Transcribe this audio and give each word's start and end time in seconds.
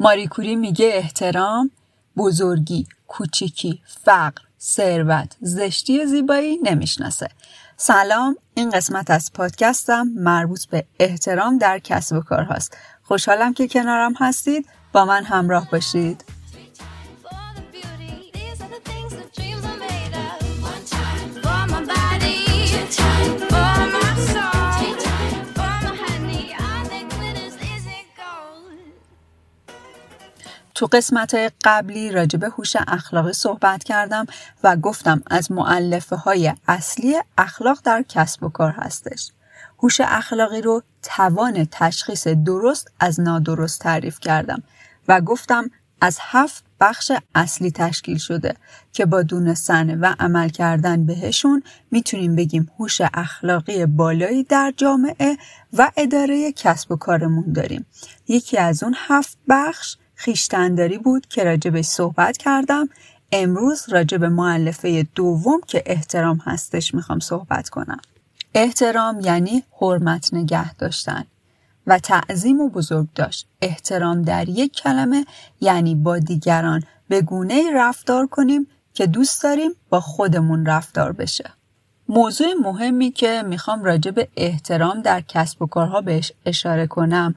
ماریکوری 0.00 0.56
میگه 0.56 0.90
احترام 0.94 1.70
بزرگی، 2.16 2.86
کوچیکی، 3.08 3.82
فقر، 4.04 4.42
ثروت، 4.60 5.36
زشتی 5.40 6.02
و 6.02 6.06
زیبایی 6.06 6.58
نمی‌شناسه. 6.62 7.28
سلام 7.76 8.36
این 8.54 8.70
قسمت 8.70 9.10
از 9.10 9.32
پادکستم 9.32 10.08
مربوط 10.16 10.64
به 10.66 10.84
احترام 10.98 11.58
در 11.58 11.78
کسب 11.78 12.16
و 12.16 12.20
کار 12.20 12.42
هاست. 12.42 12.76
خوشحالم 13.02 13.54
که 13.54 13.68
کنارم 13.68 14.14
هستید 14.18 14.66
با 14.92 15.04
من 15.04 15.24
همراه 15.24 15.70
باشید. 15.70 16.24
تو 30.80 30.86
قسمت 30.86 31.52
قبلی 31.64 32.10
راجب 32.10 32.44
هوش 32.44 32.76
اخلاقی 32.88 33.32
صحبت 33.32 33.84
کردم 33.84 34.26
و 34.64 34.76
گفتم 34.76 35.22
از 35.30 35.52
معلفه 35.52 36.16
های 36.16 36.54
اصلی 36.68 37.14
اخلاق 37.38 37.80
در 37.84 38.04
کسب 38.08 38.42
و 38.42 38.48
کار 38.48 38.70
هستش. 38.70 39.30
هوش 39.82 40.00
اخلاقی 40.00 40.60
رو 40.60 40.82
توان 41.02 41.68
تشخیص 41.70 42.28
درست 42.28 42.92
از 43.00 43.20
نادرست 43.20 43.80
تعریف 43.80 44.20
کردم 44.20 44.62
و 45.08 45.20
گفتم 45.20 45.70
از 46.00 46.18
هفت 46.20 46.64
بخش 46.80 47.12
اصلی 47.34 47.70
تشکیل 47.70 48.18
شده 48.18 48.56
که 48.92 49.06
با 49.06 49.22
دونستن 49.22 50.00
و 50.00 50.14
عمل 50.20 50.48
کردن 50.48 51.06
بهشون 51.06 51.62
می‌تونیم 51.90 52.36
بگیم 52.36 52.70
هوش 52.78 53.00
اخلاقی 53.14 53.86
بالایی 53.86 54.44
در 54.44 54.72
جامعه 54.76 55.36
و 55.72 55.90
اداره 55.96 56.52
کسب 56.52 56.92
و 56.92 56.96
کارمون 56.96 57.52
داریم. 57.52 57.86
یکی 58.28 58.58
از 58.58 58.82
اون 58.82 58.94
هفت 58.96 59.38
بخش 59.48 59.96
خیشتنداری 60.20 60.98
بود 60.98 61.26
که 61.26 61.44
راجبش 61.44 61.84
صحبت 61.84 62.36
کردم. 62.36 62.88
امروز 63.32 63.88
راجب 63.88 64.24
معلفه 64.24 65.06
دوم 65.14 65.60
که 65.66 65.82
احترام 65.86 66.36
هستش 66.36 66.94
می‌خوام 66.94 67.20
صحبت 67.20 67.68
کنم. 67.68 68.00
احترام 68.54 69.20
یعنی 69.20 69.64
حرمت 69.80 70.34
نگه 70.34 70.74
داشتن 70.74 71.24
و 71.86 71.98
تعظیم 71.98 72.60
و 72.60 72.68
بزرگ 72.68 73.08
داشت. 73.14 73.46
احترام 73.62 74.22
در 74.22 74.48
یک 74.48 74.72
کلمه 74.72 75.26
یعنی 75.60 75.94
با 75.94 76.18
دیگران 76.18 76.82
به 77.08 77.22
گونه 77.22 77.62
رفتار 77.74 78.26
کنیم 78.26 78.66
که 78.94 79.06
دوست 79.06 79.42
داریم 79.42 79.70
با 79.88 80.00
خودمون 80.00 80.66
رفتار 80.66 81.12
بشه. 81.12 81.50
موضوع 82.12 82.46
مهمی 82.62 83.10
که 83.10 83.42
می‌خوام 83.46 83.84
راجع 83.84 84.10
به 84.10 84.28
احترام 84.36 85.02
در 85.02 85.20
کسب 85.20 85.62
و 85.62 85.66
کارها 85.66 86.00
بهش 86.00 86.32
اشاره 86.46 86.86
کنم 86.86 87.34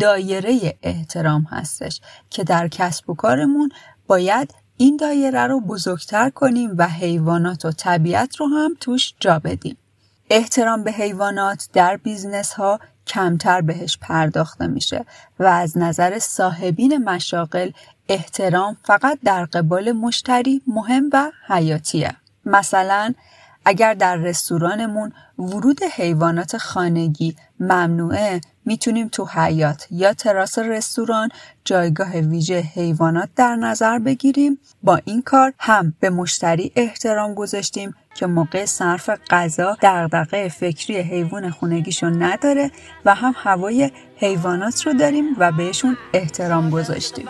دایره 0.00 0.74
احترام 0.82 1.42
هستش 1.50 2.00
که 2.30 2.44
در 2.44 2.68
کسب 2.68 3.10
و 3.10 3.14
کارمون 3.14 3.70
باید 4.06 4.54
این 4.76 4.96
دایره 4.96 5.46
رو 5.46 5.60
بزرگتر 5.60 6.30
کنیم 6.30 6.70
و 6.76 6.88
حیوانات 6.88 7.64
و 7.64 7.72
طبیعت 7.72 8.36
رو 8.36 8.46
هم 8.46 8.74
توش 8.80 9.14
جا 9.20 9.38
بدیم. 9.38 9.76
احترام 10.30 10.84
به 10.84 10.92
حیوانات 10.92 11.68
در 11.72 11.96
business 11.96 12.52
ها 12.52 12.80
کمتر 13.06 13.60
بهش 13.60 13.98
پرداخته 14.00 14.66
میشه 14.66 15.04
و 15.38 15.44
از 15.44 15.78
نظر 15.78 16.18
صاحبین 16.18 17.04
مشاغل 17.04 17.70
احترام 18.08 18.76
فقط 18.84 19.18
در 19.24 19.44
قبال 19.44 19.92
مشتری 19.92 20.62
مهم 20.66 21.10
و 21.12 21.30
حیاتیه. 21.46 22.16
مثلا 22.44 23.14
اگر 23.64 23.94
در 23.94 24.16
رستورانمون 24.16 25.12
ورود 25.38 25.80
حیوانات 25.82 26.56
خانگی 26.56 27.36
ممنوعه 27.60 28.40
می‌تونیم 28.64 29.08
تو 29.08 29.24
حیات 29.24 29.86
یا 29.90 30.12
تراس 30.12 30.58
رستوران 30.58 31.28
جایگاه 31.64 32.10
ویژه 32.10 32.60
حیوانات 32.60 33.28
در 33.36 33.56
نظر 33.56 33.98
بگیریم. 33.98 34.58
با 34.82 35.00
این 35.04 35.22
کار 35.22 35.52
هم 35.58 35.94
به 36.00 36.10
مشتری 36.10 36.72
احترام 36.76 37.34
گذاشتیم 37.34 37.94
که 38.14 38.26
موقع 38.26 38.64
صرف 38.64 39.10
غذا 39.30 39.76
دغدغه 39.82 40.48
فکری 40.48 40.98
حیوان 40.98 41.50
خونگیشون 41.50 42.22
نداره 42.22 42.70
و 43.04 43.14
هم 43.14 43.34
هوای 43.36 43.90
حیوانات 44.16 44.86
رو 44.86 44.92
داریم 44.92 45.24
و 45.38 45.52
بهشون 45.52 45.96
احترام 46.14 46.70
گذاشتیم. 46.70 47.28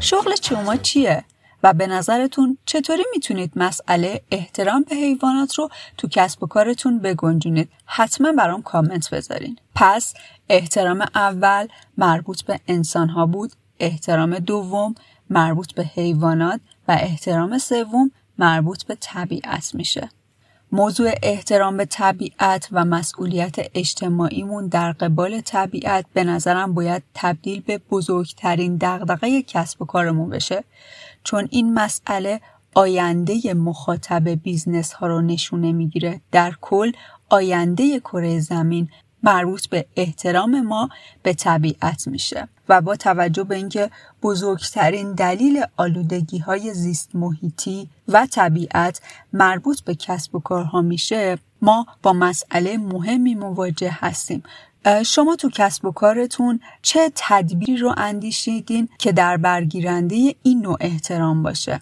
شغل 0.00 0.34
شما 0.42 0.76
چیه؟ 0.76 1.24
و 1.62 1.72
به 1.72 1.86
نظرتون 1.86 2.58
چطوری 2.66 3.04
می‌تونید 3.12 3.52
مسئله 3.56 4.22
احترام 4.30 4.82
به 4.82 4.96
حیوانات 4.96 5.54
رو 5.54 5.68
تو 5.98 6.08
کسب 6.08 6.42
و 6.42 6.46
کارتون 6.46 6.98
بگنجونید؟ 6.98 7.68
حتما 7.86 8.32
برام 8.32 8.62
کامنت 8.62 9.10
بذارین. 9.10 9.58
پس 9.74 10.14
احترام 10.48 11.06
اول 11.14 11.68
مربوط 11.98 12.42
به 12.42 12.60
انسان 12.68 13.08
ها 13.08 13.26
بود، 13.26 13.52
احترام 13.80 14.38
دوم 14.38 14.94
مربوط 15.30 15.74
به 15.74 15.84
حیوانات 15.84 16.60
و 16.88 16.98
احترام 17.00 17.58
سوم 17.58 18.10
مربوط 18.38 18.84
به 18.84 18.96
طبیعت 19.00 19.74
میشه. 19.74 20.08
موضوع 20.72 21.10
احترام 21.22 21.76
به 21.76 21.84
طبیعت 21.84 22.68
و 22.72 22.84
مسئولیت 22.84 23.56
اجتماعیمون 23.74 24.66
در 24.66 24.92
قبال 24.92 25.40
طبیعت 25.40 26.06
به 26.12 26.24
نظرم 26.24 26.74
باید 26.74 27.02
تبدیل 27.14 27.60
به 27.60 27.78
بزرگترین 27.78 28.76
دغدغه 28.76 29.42
کسب 29.42 29.82
و 29.82 29.84
کارمون 29.84 30.30
بشه 30.30 30.64
چون 31.24 31.48
این 31.50 31.74
مسئله 31.74 32.40
آینده 32.74 33.54
مخاطب 33.54 34.28
بیزنس 34.28 34.92
ها 34.92 35.06
رو 35.06 35.20
نشونه 35.20 35.72
می‌گیره 35.72 36.20
در 36.32 36.54
کل 36.60 36.92
آینده 37.28 38.00
کره 38.00 38.40
زمین 38.40 38.88
مربوط 39.26 39.66
به 39.66 39.86
احترام 39.96 40.60
ما 40.60 40.88
به 41.22 41.34
طبیعت 41.34 42.06
میشه 42.06 42.48
و 42.68 42.80
با 42.80 42.96
توجه 42.96 43.44
به 43.44 43.56
اینکه 43.56 43.90
بزرگترین 44.22 45.12
دلیل 45.12 45.64
آلودگی 45.76 46.38
های 46.38 46.74
زیست 46.74 47.10
محیطی 47.14 47.88
و 48.08 48.26
طبیعت 48.26 49.00
مربوط 49.32 49.80
به 49.80 49.94
کسب 49.94 50.34
و 50.34 50.40
کارها 50.40 50.82
میشه 50.82 51.38
ما 51.62 51.86
با 52.02 52.12
مسئله 52.12 52.76
مهمی 52.76 53.34
مواجه 53.34 53.90
هستیم. 54.00 54.42
شما 55.06 55.36
تو 55.36 55.50
کسب 55.50 55.84
و 55.84 55.92
کارتون 55.92 56.60
چه 56.82 57.12
تدبیری 57.14 57.76
رو 57.76 57.94
اندیشیدین 57.96 58.88
که 58.98 59.12
در 59.12 59.36
برگیرنده 59.36 60.34
این 60.42 60.60
نوع 60.62 60.76
احترام 60.80 61.42
باشه؟ 61.42 61.80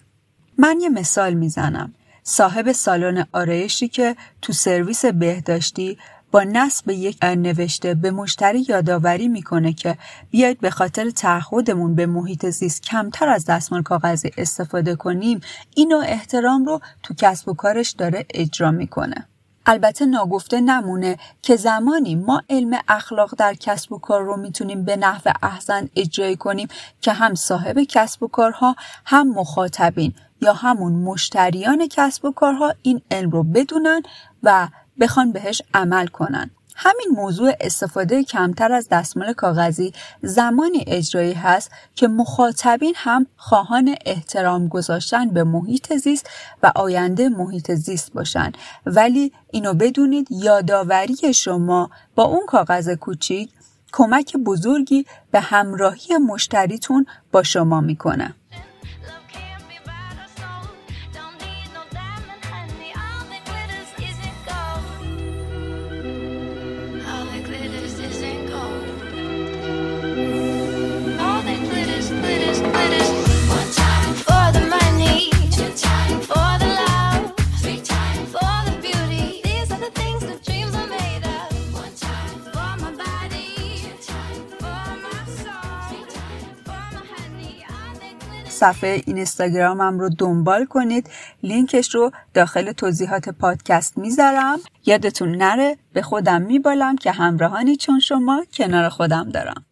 من 0.57 0.79
یه 0.81 0.89
مثال 0.89 1.33
می‌زنم. 1.33 1.93
صاحب 2.23 2.71
سالن 2.71 3.27
آرایشی 3.31 3.87
که 3.87 4.15
تو 4.41 4.53
سرویس 4.53 5.05
بهداشتی 5.05 5.97
نصب 6.43 6.89
یک 6.89 7.17
نوشته 7.23 7.93
به 7.93 8.11
مشتری 8.11 8.65
یادآوری 8.69 9.27
می‌کنه 9.27 9.73
که 9.73 9.97
بیاید 10.31 10.59
به 10.59 10.69
خاطر 10.69 11.09
تعهدمون 11.09 11.95
به 11.95 12.05
محیط 12.05 12.45
زیست 12.45 12.83
کمتر 12.83 13.29
از 13.29 13.45
دستمال 13.45 13.83
کاغذی 13.83 14.31
استفاده 14.37 14.95
کنیم 14.95 15.41
اینو 15.75 16.03
احترام 16.05 16.65
رو 16.65 16.79
تو 17.03 17.13
کسب 17.13 17.49
و 17.49 17.53
کارش 17.53 17.91
داره 17.91 18.25
اجرا 18.33 18.71
می‌کنه. 18.71 19.27
البته 19.65 20.05
ناگفته 20.05 20.61
نمونه 20.61 21.17
که 21.41 21.55
زمانی 21.55 22.15
ما 22.15 22.41
علم 22.49 22.79
اخلاق 22.87 23.35
در 23.37 23.53
کسب 23.53 23.91
و 23.91 23.97
کار 23.97 24.21
رو 24.21 24.37
می‌تونیم 24.37 24.85
به 24.85 24.95
نحو 24.95 25.31
احسن 25.43 25.89
اجرایی 25.95 26.35
کنیم 26.35 26.67
که 27.01 27.13
هم 27.13 27.35
صاحب 27.35 27.79
کسب 27.79 28.23
و 28.23 28.27
کارها 28.27 28.75
هم 29.05 29.27
مخاطبین 29.27 30.13
یا 30.41 30.53
همون 30.53 30.93
مشتریان 30.93 31.87
کسب 31.87 32.25
و 32.25 32.31
کارها 32.31 32.73
این 32.81 33.01
علم 33.11 33.29
رو 33.29 33.43
بدونن 33.43 34.01
و 34.43 34.67
بخوان 34.99 35.31
بهش 35.31 35.61
عمل 35.73 36.07
کنن. 36.07 36.51
همین 36.75 37.07
موضوع 37.15 37.51
استفاده 37.61 38.23
کمتر 38.23 38.71
از 38.71 38.87
دستمال 38.91 39.33
کاغذی 39.33 39.93
زمانی 40.21 40.83
اجرایی 40.87 41.33
هست 41.33 41.71
که 41.95 42.07
مخاطبین 42.07 42.93
هم 42.95 43.27
خواهان 43.37 43.95
احترام 44.05 44.67
گذاشتن 44.67 45.29
به 45.29 45.43
محیط 45.43 45.93
زیست 45.93 46.29
و 46.63 46.71
آینده 46.75 47.29
محیط 47.29 47.71
زیست 47.71 48.13
باشن. 48.13 48.51
ولی 48.85 49.31
اینو 49.51 49.73
بدونید 49.73 50.27
یادآوری 50.31 51.33
شما 51.33 51.89
با 52.15 52.23
اون 52.23 52.45
کاغذ 52.47 52.89
کوچیک 52.89 53.49
کمک 53.93 54.37
بزرگی 54.37 55.05
به 55.31 55.39
همراهی 55.39 56.17
مشتریتون 56.17 57.05
با 57.31 57.43
شما 57.43 57.81
می‌کنه. 57.81 58.35
صفحه 88.65 89.01
اینستاگرامم 89.05 89.99
رو 89.99 90.09
دنبال 90.09 90.65
کنید. 90.65 91.09
لینکش 91.43 91.95
رو 91.95 92.11
داخل 92.33 92.71
توضیحات 92.71 93.29
پادکست 93.29 93.97
می‌ذارم. 93.97 94.59
یادتون 94.85 95.35
نره 95.35 95.77
به 95.93 96.01
خودم 96.01 96.41
میبالم 96.41 96.95
که 96.95 97.11
همراهانی 97.11 97.75
چون 97.75 97.99
شما 97.99 98.45
کنار 98.53 98.89
خودم 98.89 99.29
دارم. 99.29 99.65